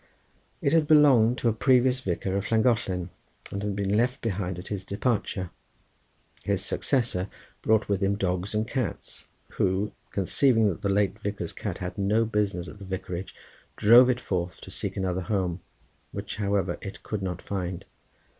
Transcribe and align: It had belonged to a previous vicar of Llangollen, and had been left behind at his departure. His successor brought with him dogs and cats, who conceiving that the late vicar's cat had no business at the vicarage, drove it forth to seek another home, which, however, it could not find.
It 0.63 0.73
had 0.73 0.87
belonged 0.87 1.37
to 1.37 1.47
a 1.47 1.53
previous 1.53 1.99
vicar 1.99 2.35
of 2.35 2.49
Llangollen, 2.51 3.11
and 3.51 3.61
had 3.61 3.75
been 3.75 3.95
left 3.95 4.19
behind 4.23 4.57
at 4.57 4.69
his 4.69 4.83
departure. 4.83 5.51
His 6.43 6.65
successor 6.65 7.27
brought 7.61 7.87
with 7.87 8.01
him 8.01 8.15
dogs 8.15 8.55
and 8.55 8.67
cats, 8.67 9.27
who 9.59 9.91
conceiving 10.09 10.69
that 10.69 10.81
the 10.81 10.89
late 10.89 11.19
vicar's 11.19 11.53
cat 11.53 11.77
had 11.77 11.99
no 11.99 12.25
business 12.25 12.67
at 12.67 12.79
the 12.79 12.83
vicarage, 12.83 13.35
drove 13.75 14.09
it 14.09 14.19
forth 14.19 14.59
to 14.61 14.71
seek 14.71 14.97
another 14.97 15.21
home, 15.21 15.59
which, 16.11 16.37
however, 16.37 16.79
it 16.81 17.03
could 17.03 17.21
not 17.21 17.39
find. 17.39 17.85